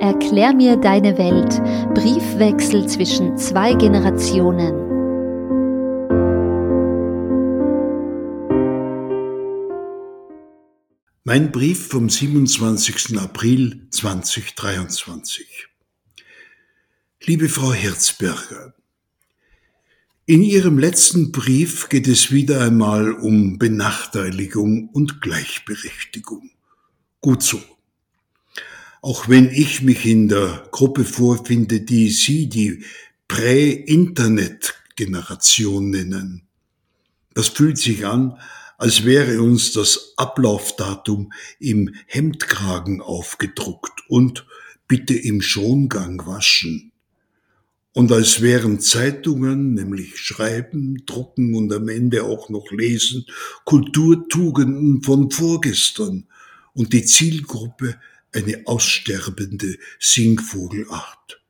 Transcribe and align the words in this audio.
Erklär 0.00 0.54
mir 0.54 0.76
deine 0.76 1.18
Welt. 1.18 1.60
Briefwechsel 1.92 2.86
zwischen 2.86 3.36
zwei 3.36 3.74
Generationen. 3.74 4.72
Mein 11.24 11.50
Brief 11.50 11.88
vom 11.88 12.08
27. 12.08 13.18
April 13.18 13.88
2023. 13.90 15.66
Liebe 17.24 17.48
Frau 17.48 17.72
Herzberger, 17.72 18.74
in 20.26 20.42
Ihrem 20.42 20.78
letzten 20.78 21.32
Brief 21.32 21.88
geht 21.88 22.06
es 22.06 22.30
wieder 22.30 22.62
einmal 22.62 23.12
um 23.14 23.58
Benachteiligung 23.58 24.90
und 24.90 25.20
Gleichberechtigung. 25.20 26.50
Gut 27.20 27.42
so. 27.42 27.60
Auch 29.00 29.28
wenn 29.28 29.48
ich 29.50 29.82
mich 29.82 30.06
in 30.06 30.28
der 30.28 30.68
Gruppe 30.70 31.04
vorfinde, 31.04 31.80
die 31.80 32.10
Sie 32.10 32.48
die 32.48 32.84
Prä-Internet-Generation 33.28 35.90
nennen. 35.90 36.42
Das 37.34 37.48
fühlt 37.48 37.78
sich 37.78 38.06
an, 38.06 38.38
als 38.78 39.04
wäre 39.04 39.42
uns 39.42 39.72
das 39.72 40.14
Ablaufdatum 40.16 41.32
im 41.60 41.94
Hemdkragen 42.06 43.00
aufgedruckt 43.00 44.02
und 44.08 44.46
bitte 44.86 45.14
im 45.14 45.42
Schongang 45.42 46.26
waschen. 46.26 46.92
Und 47.92 48.12
als 48.12 48.40
wären 48.40 48.80
Zeitungen, 48.80 49.74
nämlich 49.74 50.18
Schreiben, 50.18 51.04
Drucken 51.04 51.54
und 51.54 51.72
am 51.72 51.88
Ende 51.88 52.22
auch 52.22 52.48
noch 52.48 52.70
Lesen, 52.70 53.26
Kulturtugenden 53.64 55.02
von 55.02 55.30
vorgestern 55.30 56.26
und 56.74 56.92
die 56.92 57.04
Zielgruppe 57.04 57.96
eine 58.32 58.62
aussterbende 58.66 59.78
Singvogelart. 59.98 61.42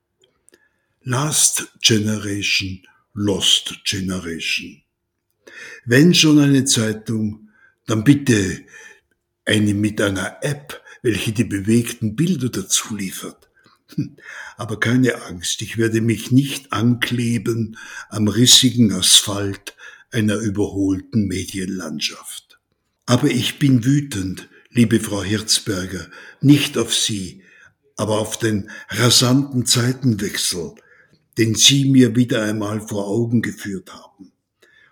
Last 1.02 1.68
Generation, 1.80 2.86
Lost 3.14 3.84
Generation. 3.84 4.82
Wenn 5.84 6.14
schon 6.14 6.38
eine 6.38 6.64
Zeitung, 6.64 7.48
dann 7.86 8.04
bitte 8.04 8.64
eine 9.44 9.74
mit 9.74 10.00
einer 10.00 10.38
App, 10.42 10.82
welche 11.02 11.32
die 11.32 11.44
bewegten 11.44 12.14
Bilder 12.14 12.50
dazu 12.50 12.94
liefert. 12.94 13.48
Aber 14.56 14.78
keine 14.78 15.22
Angst, 15.22 15.62
ich 15.62 15.78
werde 15.78 16.00
mich 16.00 16.30
nicht 16.30 16.72
ankleben 16.72 17.78
am 18.10 18.28
rissigen 18.28 18.92
Asphalt 18.92 19.74
einer 20.10 20.36
überholten 20.36 21.26
Medienlandschaft. 21.26 22.60
Aber 23.06 23.28
ich 23.28 23.58
bin 23.58 23.84
wütend, 23.84 24.48
liebe 24.78 25.00
Frau 25.00 25.24
Hirzberger, 25.24 26.06
nicht 26.40 26.78
auf 26.78 26.94
Sie, 26.94 27.42
aber 27.96 28.20
auf 28.20 28.38
den 28.38 28.70
rasanten 28.90 29.66
Zeitenwechsel, 29.66 30.70
den 31.36 31.56
Sie 31.56 31.86
mir 31.86 32.14
wieder 32.14 32.44
einmal 32.44 32.80
vor 32.80 33.08
Augen 33.08 33.42
geführt 33.42 33.92
haben, 33.92 34.30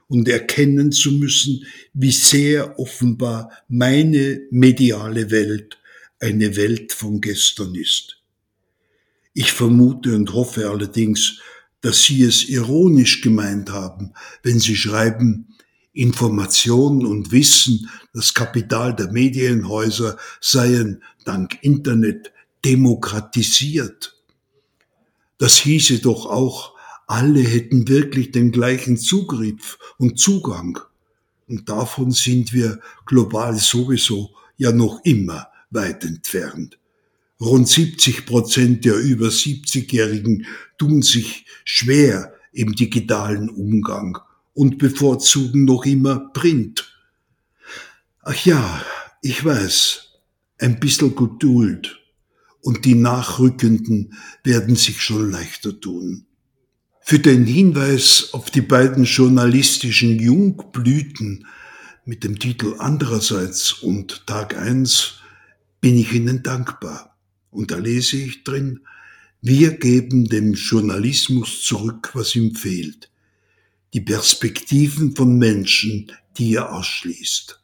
und 0.09 0.29
erkennen 0.29 0.91
zu 0.91 1.13
müssen, 1.13 1.67
wie 1.95 2.11
sehr 2.11 2.81
offenbar 2.81 3.53
meine 3.69 4.41
mediale 4.51 5.31
Welt 5.31 5.79
eine 6.19 6.57
Welt 6.57 6.93
von 6.93 7.21
gestern 7.21 7.77
ist. 7.77 8.21
Ich 9.35 9.53
vermute 9.53 10.17
und 10.17 10.33
hoffe 10.33 10.69
allerdings, 10.69 11.39
dass 11.81 12.03
Sie 12.03 12.25
es 12.25 12.49
ironisch 12.49 13.21
gemeint 13.21 13.71
haben, 13.71 14.15
wenn 14.43 14.59
Sie 14.59 14.75
schreiben, 14.75 15.56
Information 15.97 17.07
und 17.07 17.33
Wissen, 17.33 17.89
das 18.13 18.35
Kapital 18.35 18.95
der 18.95 19.11
Medienhäuser 19.11 20.19
seien 20.41 21.03
dank 21.25 21.59
Internet 21.63 22.33
demokratisiert. 22.65 24.15
Das 25.39 25.57
hieße 25.57 26.01
doch 26.01 26.27
auch, 26.27 26.75
alle 27.07 27.41
hätten 27.41 27.89
wirklich 27.89 28.31
den 28.31 28.53
gleichen 28.53 28.97
Zugriff 28.97 29.79
und 29.97 30.19
Zugang. 30.19 30.79
Und 31.49 31.69
davon 31.69 32.11
sind 32.11 32.53
wir 32.53 32.81
global 33.07 33.57
sowieso 33.57 34.35
ja 34.57 34.73
noch 34.73 35.01
immer 35.05 35.49
weit 35.71 36.05
entfernt. 36.05 36.79
Rund 37.41 37.69
70 37.69 38.27
Prozent 38.27 38.85
der 38.85 38.97
über 38.97 39.29
70-Jährigen 39.29 40.47
tun 40.79 41.03
sich 41.03 41.47
schwer 41.65 42.35
im 42.53 42.75
digitalen 42.75 43.51
Umgang 43.51 44.19
und 44.57 44.79
bevorzugen 44.79 45.67
noch 45.67 45.85
immer 45.85 46.31
Print. 46.33 46.91
Ach 48.23 48.47
ja, 48.47 48.83
ich 49.21 49.45
weiß, 49.45 50.09
ein 50.59 50.81
bisschen 50.81 51.15
Geduld 51.15 52.01
und 52.63 52.87
die 52.87 52.95
Nachrückenden 52.95 54.15
werden 54.45 54.75
sich 54.75 55.03
schon 55.03 55.31
leichter 55.31 55.79
tun. 55.79 56.25
Für 57.03 57.19
den 57.19 57.45
Hinweis 57.45 58.31
auf 58.33 58.51
die 58.51 58.63
beiden 58.63 59.05
journalistischen 59.05 60.19
Jungblüten 60.19 61.47
mit 62.07 62.25
dem 62.25 62.39
Titel 62.39 62.77
Andererseits 62.79 63.75
und 63.75 64.27
Tag 64.27 64.57
1 64.57 65.17
bin 65.83 65.99
ich 65.99 66.15
Ihnen 66.15 66.43
dankbar. 66.43 67.15
Und 67.51 67.71
da 67.71 67.77
lese 67.77 68.17
ich 68.17 68.43
drin, 68.43 68.81
wir 69.43 69.73
geben 69.73 70.25
dem 70.25 70.55
Journalismus 70.55 71.63
zurück, 71.63 72.11
was 72.15 72.35
ihm 72.35 72.55
fehlt 72.55 73.11
die 73.97 74.03
Perspektiven 74.03 75.17
von 75.17 75.39
Menschen, 75.39 76.13
die 76.37 76.53
er 76.53 76.75
ausschließt. 76.75 77.59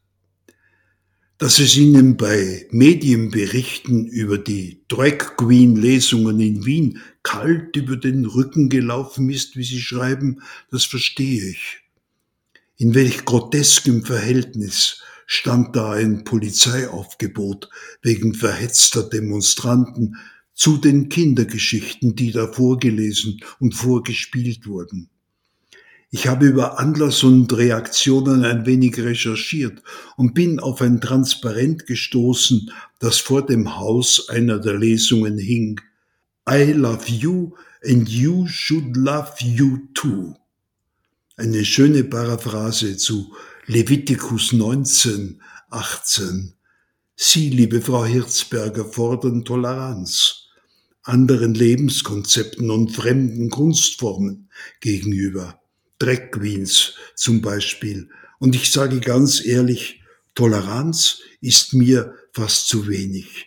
Dass 1.36 1.58
es 1.58 1.76
ihnen 1.76 2.16
bei 2.16 2.66
Medienberichten 2.70 4.06
über 4.06 4.38
die 4.38 4.82
Drag 4.88 5.36
Queen 5.36 5.76
Lesungen 5.76 6.40
in 6.40 6.64
Wien 6.64 7.00
kalt 7.22 7.76
über 7.76 7.98
den 7.98 8.24
Rücken 8.24 8.70
gelaufen 8.70 9.28
ist, 9.28 9.56
wie 9.56 9.62
sie 9.62 9.82
schreiben, 9.82 10.40
das 10.70 10.86
verstehe 10.86 11.50
ich. 11.50 11.80
In 12.78 12.94
welch 12.94 13.26
groteskem 13.26 14.02
Verhältnis 14.02 15.02
stand 15.26 15.76
da 15.76 15.92
ein 15.92 16.24
Polizeiaufgebot 16.24 17.68
wegen 18.00 18.32
verhetzter 18.32 19.02
Demonstranten 19.02 20.16
zu 20.54 20.78
den 20.78 21.10
Kindergeschichten, 21.10 22.16
die 22.16 22.32
da 22.32 22.50
vorgelesen 22.50 23.38
und 23.60 23.74
vorgespielt 23.74 24.66
wurden. 24.66 25.11
Ich 26.14 26.26
habe 26.26 26.44
über 26.44 26.78
Anlass 26.78 27.22
und 27.22 27.50
Reaktionen 27.56 28.44
ein 28.44 28.66
wenig 28.66 28.98
recherchiert 28.98 29.82
und 30.18 30.34
bin 30.34 30.60
auf 30.60 30.82
ein 30.82 31.00
Transparent 31.00 31.86
gestoßen, 31.86 32.70
das 32.98 33.16
vor 33.16 33.46
dem 33.46 33.78
Haus 33.78 34.28
einer 34.28 34.58
der 34.58 34.76
Lesungen 34.76 35.38
hing. 35.38 35.80
I 36.46 36.72
love 36.72 37.10
you 37.10 37.54
and 37.82 38.06
you 38.10 38.46
should 38.46 38.94
love 38.94 39.32
you 39.40 39.88
too. 39.94 40.34
Eine 41.38 41.64
schöne 41.64 42.04
Paraphrase 42.04 42.98
zu 42.98 43.32
Levitikus 43.64 44.52
19, 44.52 45.40
18. 45.70 46.52
Sie, 47.16 47.48
liebe 47.48 47.80
Frau 47.80 48.04
Hirzberger, 48.04 48.84
fordern 48.84 49.46
Toleranz 49.46 50.40
anderen 51.04 51.54
Lebenskonzepten 51.54 52.70
und 52.70 52.92
fremden 52.92 53.50
Kunstformen 53.50 54.50
gegenüber. 54.80 55.61
Drag 56.02 56.32
Queens 56.32 56.94
zum 57.14 57.40
Beispiel. 57.40 58.08
Und 58.40 58.56
ich 58.56 58.72
sage 58.72 58.98
ganz 58.98 59.44
ehrlich, 59.44 60.00
Toleranz 60.34 61.20
ist 61.40 61.74
mir 61.74 62.14
fast 62.32 62.66
zu 62.66 62.88
wenig. 62.88 63.46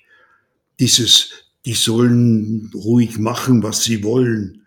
Dieses, 0.79 1.31
die 1.65 1.73
sollen 1.73 2.71
ruhig 2.73 3.17
machen, 3.17 3.61
was 3.61 3.83
sie 3.83 4.03
wollen. 4.03 4.61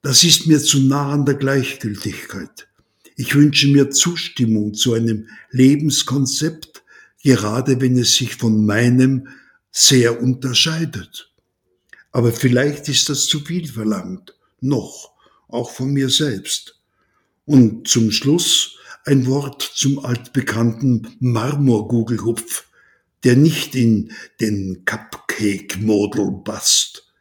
Das 0.00 0.24
ist 0.24 0.46
mir 0.46 0.60
zu 0.60 0.80
nah 0.80 1.12
an 1.12 1.26
der 1.26 1.34
Gleichgültigkeit. 1.34 2.68
Ich 3.16 3.34
wünsche 3.34 3.68
mir 3.68 3.90
Zustimmung 3.90 4.72
zu 4.72 4.94
einem 4.94 5.28
Lebenskonzept, 5.50 6.82
gerade 7.22 7.80
wenn 7.82 7.98
es 7.98 8.16
sich 8.16 8.36
von 8.36 8.64
meinem 8.64 9.28
sehr 9.70 10.22
unterscheidet. 10.22 11.30
Aber 12.12 12.32
vielleicht 12.32 12.88
ist 12.88 13.08
das 13.08 13.26
zu 13.26 13.40
viel 13.40 13.66
verlangt. 13.66 14.34
Noch, 14.60 15.12
auch 15.48 15.70
von 15.70 15.92
mir 15.92 16.08
selbst. 16.08 16.78
Und 17.46 17.88
zum 17.88 18.10
Schluss 18.10 18.78
ein 19.04 19.26
Wort 19.26 19.62
zum 19.62 20.04
altbekannten 20.04 21.16
Marmorgugelhupf, 21.20 22.66
der 23.22 23.36
nicht 23.36 23.74
in 23.74 24.12
den 24.40 24.84
Cupcake-Model 24.84 26.40
passt. 26.44 27.12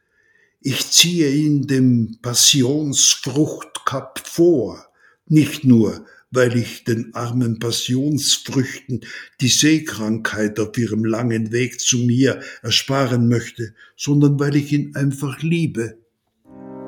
Ich 0.61 0.91
ziehe 0.91 1.29
ihn 1.29 1.67
dem 1.67 2.17
Passionsfruchtcup 2.21 4.21
vor, 4.23 4.87
nicht 5.27 5.65
nur, 5.65 6.05
weil 6.31 6.57
ich 6.57 6.83
den 6.83 7.13
armen 7.13 7.59
Passionsfrüchten 7.59 9.01
die 9.41 9.49
Seekrankheit 9.49 10.59
auf 10.59 10.77
ihrem 10.77 11.05
langen 11.05 11.51
Weg 11.51 11.79
zu 11.79 11.99
mir 11.99 12.41
ersparen 12.61 13.27
möchte, 13.27 13.75
sondern 13.95 14.39
weil 14.39 14.55
ich 14.55 14.71
ihn 14.71 14.95
einfach 14.95 15.41
liebe. 15.41 15.97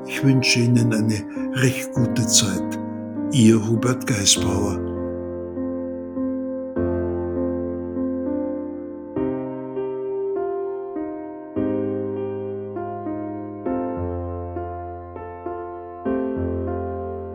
Ich 0.07 0.23
wünsche 0.23 0.59
Ihnen 0.59 0.93
eine 0.93 1.61
recht 1.61 1.91
gute 1.93 2.27
Zeit. 2.27 2.84
Ihr 3.37 3.67
Hubert 3.67 4.07
Geisbauer. 4.07 4.79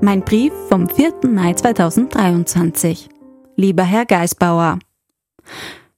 Mein 0.00 0.22
Brief 0.24 0.54
vom 0.70 0.88
4. 0.88 1.16
Mai 1.28 1.52
2023. 1.52 3.10
Lieber 3.56 3.82
Herr 3.82 4.06
Geisbauer, 4.06 4.78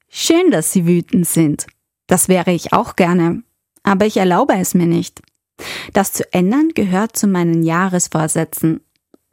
schön, 0.09 0.51
dass 0.51 0.73
Sie 0.73 0.85
wütend 0.85 1.29
sind. 1.29 1.69
Das 2.09 2.27
wäre 2.29 2.51
ich 2.51 2.73
auch 2.73 2.97
gerne, 2.97 3.45
aber 3.85 4.07
ich 4.07 4.17
erlaube 4.17 4.55
es 4.55 4.75
mir 4.75 4.87
nicht. 4.87 5.23
Das 5.93 6.13
zu 6.13 6.25
ändern 6.33 6.71
gehört 6.75 7.15
zu 7.15 7.29
meinen 7.29 7.63
Jahresvorsätzen 7.63 8.81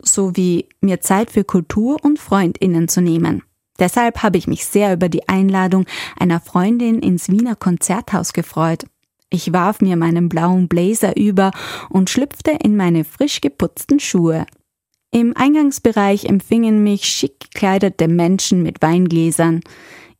sowie 0.02 0.68
mir 0.82 1.02
Zeit 1.02 1.32
für 1.32 1.44
Kultur 1.44 1.98
und 2.04 2.20
Freundinnen 2.20 2.88
zu 2.88 3.02
nehmen. 3.02 3.44
Deshalb 3.80 4.24
habe 4.24 4.38
ich 4.38 4.48
mich 4.48 4.66
sehr 4.66 4.94
über 4.94 5.10
die 5.10 5.28
Einladung 5.30 5.86
einer 6.20 6.40
Freundin 6.40 7.00
ins 7.00 7.30
Wiener 7.30 7.56
Konzerthaus 7.56 8.34
gefreut. 8.34 8.86
Ich 9.30 9.54
warf 9.54 9.80
mir 9.80 9.96
meinen 9.96 10.28
blauen 10.28 10.68
Blazer 10.68 11.16
über 11.16 11.52
und 11.90 12.10
schlüpfte 12.10 12.52
in 12.52 12.76
meine 12.76 13.04
frisch 13.04 13.42
geputzten 13.42 14.00
Schuhe. 14.00 14.46
Im 15.12 15.36
Eingangsbereich 15.36 16.26
empfingen 16.26 16.84
mich 16.84 17.06
schick 17.06 17.40
gekleidete 17.40 18.08
Menschen 18.08 18.64
mit 18.64 18.82
Weingläsern. 18.82 19.62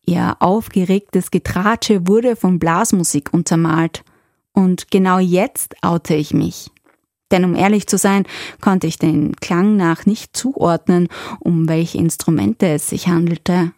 Ihr 0.06 0.38
aufgeregtes 0.40 1.30
Getratsche 1.32 2.08
wurde 2.08 2.36
von 2.36 2.60
Blasmusik 2.60 3.34
untermalt. 3.34 4.04
Und 4.54 4.90
genau 4.90 5.20
jetzt 5.20 5.76
oute 5.84 6.16
ich 6.16 6.34
mich. 6.34 6.72
Denn 7.32 7.46
um 7.46 7.56
ehrlich 7.56 7.88
zu 7.88 7.98
sein, 7.98 8.26
konnte 8.62 8.88
ich 8.88 8.98
den 8.98 9.36
Klang 9.36 9.76
nach 9.78 10.06
nicht 10.06 10.36
zuordnen, 10.36 11.08
um 11.40 11.70
welche 11.70 11.98
Instrumente 11.98 12.68
es 12.68 12.90
sich 12.90 13.08
handelte. 13.08 13.72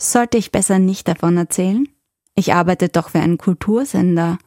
Sollte 0.00 0.38
ich 0.38 0.52
besser 0.52 0.78
nicht 0.78 1.08
davon 1.08 1.36
erzählen? 1.36 1.88
Ich 2.34 2.54
arbeite 2.54 2.88
doch 2.88 3.10
für 3.10 3.20
einen 3.20 3.38
Kultursender. 3.38 4.38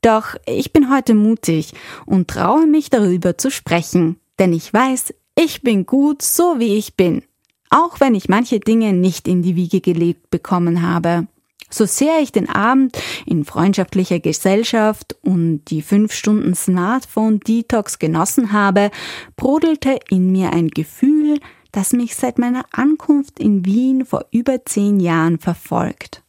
Doch 0.00 0.36
ich 0.46 0.72
bin 0.72 0.92
heute 0.92 1.14
mutig 1.14 1.72
und 2.06 2.28
traue 2.28 2.66
mich 2.66 2.90
darüber 2.90 3.36
zu 3.36 3.50
sprechen, 3.50 4.18
denn 4.38 4.52
ich 4.52 4.72
weiß, 4.72 5.12
ich 5.34 5.62
bin 5.62 5.86
gut 5.86 6.22
so 6.22 6.58
wie 6.58 6.76
ich 6.76 6.96
bin, 6.96 7.22
auch 7.70 8.00
wenn 8.00 8.14
ich 8.14 8.28
manche 8.28 8.60
Dinge 8.60 8.92
nicht 8.92 9.28
in 9.28 9.42
die 9.42 9.56
Wiege 9.56 9.80
gelegt 9.80 10.30
bekommen 10.30 10.82
habe. 10.82 11.26
So 11.70 11.84
sehr 11.84 12.20
ich 12.20 12.32
den 12.32 12.48
Abend 12.48 12.96
in 13.26 13.44
freundschaftlicher 13.44 14.20
Gesellschaft 14.20 15.16
und 15.22 15.64
die 15.66 15.82
fünf 15.82 16.12
Stunden 16.12 16.54
Smartphone-Detox 16.54 17.98
genossen 17.98 18.52
habe, 18.52 18.90
brodelte 19.36 19.98
in 20.08 20.32
mir 20.32 20.52
ein 20.52 20.68
Gefühl, 20.68 21.38
das 21.72 21.92
mich 21.92 22.16
seit 22.16 22.38
meiner 22.38 22.64
Ankunft 22.72 23.38
in 23.38 23.64
Wien 23.64 24.06
vor 24.06 24.26
über 24.30 24.64
zehn 24.64 25.00
Jahren 25.00 25.38
verfolgt. 25.38 26.22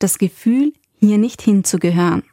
Das 0.00 0.18
Gefühl, 0.18 0.72
hier 0.98 1.18
nicht 1.18 1.42
hinzugehören. 1.42 2.24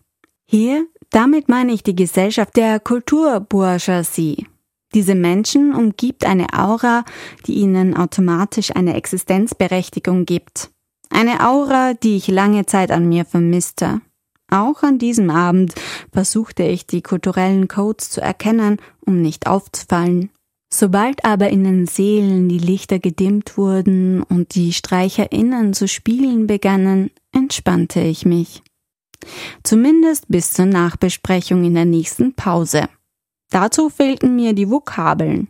Hier, 0.49 0.87
damit 1.11 1.49
meine 1.49 1.73
ich 1.73 1.83
die 1.83 1.95
Gesellschaft 1.95 2.55
der 2.57 2.79
Kulturbourgeoisie. 2.79 4.47
Diese 4.93 5.15
Menschen 5.15 5.75
umgibt 5.75 6.25
eine 6.25 6.47
Aura, 6.53 7.03
die 7.45 7.55
ihnen 7.55 7.95
automatisch 7.95 8.75
eine 8.75 8.95
Existenzberechtigung 8.95 10.25
gibt. 10.25 10.71
Eine 11.09 11.47
Aura, 11.47 11.93
die 11.93 12.17
ich 12.17 12.27
lange 12.27 12.65
Zeit 12.65 12.91
an 12.91 13.07
mir 13.07 13.25
vermisste. 13.25 14.01
Auch 14.49 14.83
an 14.83 14.97
diesem 14.97 15.29
Abend 15.29 15.75
versuchte 16.13 16.63
ich 16.63 16.87
die 16.87 17.01
kulturellen 17.01 17.67
Codes 17.67 18.09
zu 18.09 18.21
erkennen, 18.21 18.77
um 19.05 19.21
nicht 19.21 19.47
aufzufallen. 19.47 20.29
Sobald 20.69 21.23
aber 21.23 21.49
in 21.49 21.63
den 21.63 21.87
Seelen 21.87 22.49
die 22.49 22.57
Lichter 22.57 22.99
gedimmt 22.99 23.57
wurden 23.57 24.21
und 24.23 24.55
die 24.55 24.73
StreicherInnen 24.73 25.73
zu 25.73 25.87
spielen 25.87 26.47
begannen, 26.47 27.11
entspannte 27.33 28.01
ich 28.01 28.25
mich. 28.25 28.63
Zumindest 29.63 30.25
bis 30.27 30.53
zur 30.53 30.65
Nachbesprechung 30.65 31.63
in 31.63 31.73
der 31.73 31.85
nächsten 31.85 32.33
Pause. 32.33 32.89
Dazu 33.49 33.89
fehlten 33.89 34.35
mir 34.35 34.53
die 34.53 34.69
Vokabeln. 34.69 35.47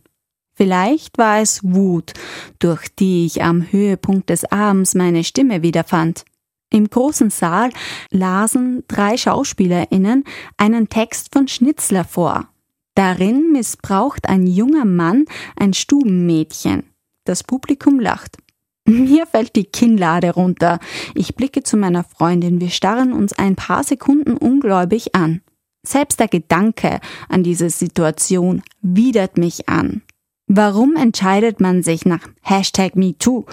Vielleicht 0.57 1.19
war 1.19 1.39
es 1.39 1.63
Wut, 1.63 2.13
durch 2.57 2.87
die 2.95 3.27
ich 3.27 3.43
am 3.43 3.71
Höhepunkt 3.71 4.31
des 4.31 4.43
Abends 4.51 4.95
meine 4.95 5.23
Stimme 5.23 5.61
wiederfand. 5.61 6.25
Im 6.71 6.89
großen 6.89 7.29
Saal 7.29 7.69
lasen 8.09 8.83
drei 8.87 9.17
Schauspielerinnen 9.17 10.23
einen 10.57 10.89
Text 10.89 11.31
von 11.31 11.47
Schnitzler 11.47 12.03
vor. 12.03 12.49
Darin 12.95 13.51
missbraucht 13.51 14.27
ein 14.27 14.47
junger 14.47 14.85
Mann 14.85 15.25
ein 15.55 15.75
Stubenmädchen. 15.75 16.83
Das 17.23 17.43
Publikum 17.43 17.99
lacht. 17.99 18.37
Mir 18.85 19.27
fällt 19.27 19.55
die 19.55 19.65
Kinnlade 19.65 20.31
runter. 20.31 20.79
Ich 21.13 21.35
blicke 21.35 21.61
zu 21.61 21.77
meiner 21.77 22.03
Freundin. 22.03 22.59
Wir 22.59 22.71
starren 22.71 23.13
uns 23.13 23.33
ein 23.33 23.55
paar 23.55 23.83
Sekunden 23.83 24.35
ungläubig 24.35 25.13
an. 25.13 25.41
Selbst 25.85 26.19
der 26.19 26.27
Gedanke 26.27 26.99
an 27.29 27.43
diese 27.43 27.69
Situation 27.69 28.63
widert 28.81 29.37
mich 29.37 29.69
an. 29.69 30.01
Warum 30.49 30.95
entscheidet 30.95 31.59
man 31.59 31.83
sich 31.83 32.05
nach 32.05 32.21
Hashtag 32.41 32.95
MeToo, 32.95 33.45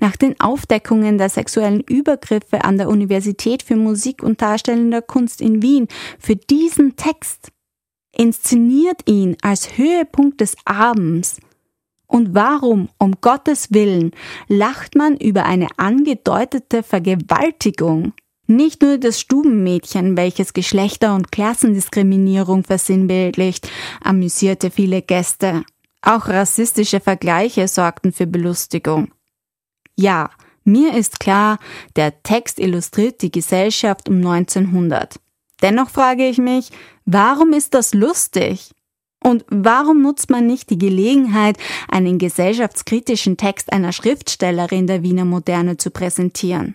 nach 0.00 0.16
den 0.16 0.38
Aufdeckungen 0.38 1.16
der 1.16 1.30
sexuellen 1.30 1.80
Übergriffe 1.80 2.62
an 2.64 2.76
der 2.76 2.90
Universität 2.90 3.62
für 3.62 3.76
Musik 3.76 4.22
und 4.22 4.42
Darstellender 4.42 5.00
Kunst 5.00 5.40
in 5.40 5.62
Wien 5.62 5.88
für 6.18 6.36
diesen 6.36 6.94
Text? 6.96 7.48
Inszeniert 8.14 9.08
ihn 9.08 9.38
als 9.40 9.78
Höhepunkt 9.78 10.42
des 10.42 10.54
Abends. 10.66 11.40
Und 12.06 12.34
warum, 12.34 12.90
um 12.98 13.14
Gottes 13.22 13.72
Willen, 13.72 14.10
lacht 14.46 14.94
man 14.94 15.16
über 15.16 15.46
eine 15.46 15.68
angedeutete 15.78 16.82
Vergewaltigung? 16.82 18.12
Nicht 18.46 18.82
nur 18.82 18.98
das 18.98 19.18
Stubenmädchen, 19.18 20.18
welches 20.18 20.52
Geschlechter- 20.52 21.14
und 21.14 21.32
Klassendiskriminierung 21.32 22.64
versinnbildlicht, 22.64 23.70
amüsierte 24.02 24.70
viele 24.70 25.00
Gäste. 25.00 25.64
Auch 26.02 26.28
rassistische 26.28 27.00
Vergleiche 27.00 27.68
sorgten 27.68 28.12
für 28.12 28.26
Belustigung. 28.26 29.12
Ja, 29.96 30.30
mir 30.64 30.94
ist 30.94 31.20
klar, 31.20 31.58
der 31.96 32.22
Text 32.22 32.58
illustriert 32.58 33.22
die 33.22 33.30
Gesellschaft 33.30 34.08
um 34.08 34.16
1900. 34.16 35.18
Dennoch 35.62 35.90
frage 35.90 36.28
ich 36.28 36.38
mich, 36.38 36.70
warum 37.04 37.52
ist 37.52 37.74
das 37.74 37.94
lustig? 37.94 38.72
Und 39.22 39.44
warum 39.48 40.02
nutzt 40.02 40.30
man 40.30 40.46
nicht 40.46 40.70
die 40.70 40.78
Gelegenheit, 40.78 41.56
einen 41.88 42.18
gesellschaftskritischen 42.18 43.36
Text 43.36 43.72
einer 43.72 43.92
Schriftstellerin 43.92 44.88
der 44.88 45.04
Wiener 45.04 45.24
Moderne 45.24 45.76
zu 45.76 45.90
präsentieren? 45.90 46.74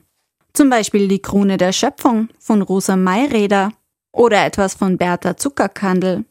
Zum 0.53 0.69
Beispiel 0.69 1.09
die 1.09 1.21
Krone 1.21 1.57
der 1.57 1.73
Schöpfung 1.73 2.29
von 2.39 2.61
Rosa 2.61 2.95
Mayreder 2.95 3.73
oder 4.13 4.45
etwas 4.45 4.75
von 4.75 4.97
Bertha 4.97 5.35
Zuckerkandel. 5.35 6.23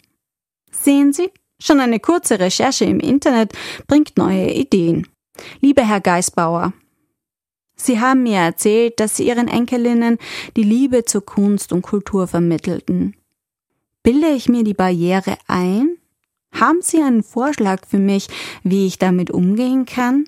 Sehen 0.72 1.12
Sie, 1.12 1.30
Schon 1.60 1.80
eine 1.80 2.00
kurze 2.00 2.38
Recherche 2.38 2.84
im 2.84 3.00
Internet 3.00 3.52
bringt 3.86 4.16
neue 4.16 4.52
Ideen. 4.52 5.06
Lieber 5.60 5.82
Herr 5.86 6.00
Geisbauer, 6.00 6.72
Sie 7.78 8.00
haben 8.00 8.22
mir 8.22 8.38
erzählt, 8.38 9.00
dass 9.00 9.16
Sie 9.16 9.26
Ihren 9.26 9.48
Enkelinnen 9.48 10.18
die 10.56 10.62
Liebe 10.62 11.04
zur 11.04 11.24
Kunst 11.24 11.72
und 11.72 11.82
Kultur 11.82 12.26
vermittelten. 12.26 13.14
Bilde 14.02 14.28
ich 14.28 14.48
mir 14.48 14.64
die 14.64 14.74
Barriere 14.74 15.36
ein? 15.46 15.98
Haben 16.52 16.80
Sie 16.80 17.02
einen 17.02 17.22
Vorschlag 17.22 17.86
für 17.86 17.98
mich, 17.98 18.28
wie 18.62 18.86
ich 18.86 18.98
damit 18.98 19.30
umgehen 19.30 19.84
kann? 19.84 20.24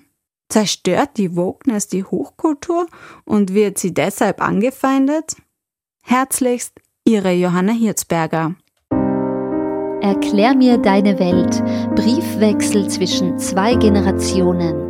Zerstört 0.49 1.17
die 1.17 1.35
Wokeness 1.35 1.87
die 1.87 2.03
Hochkultur 2.03 2.87
und 3.25 3.53
wird 3.53 3.77
sie 3.77 3.93
deshalb 3.93 4.41
angefeindet? 4.41 5.35
Herzlichst, 6.01 6.73
Ihre 7.05 7.31
Johanna 7.31 7.73
Hirzberger. 7.73 8.55
Erklär 10.01 10.55
mir 10.55 10.77
deine 10.77 11.19
Welt. 11.19 11.61
Briefwechsel 11.95 12.87
zwischen 12.87 13.37
zwei 13.37 13.75
Generationen. 13.75 14.88